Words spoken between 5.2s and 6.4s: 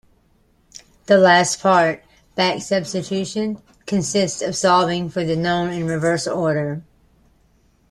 the known in reverse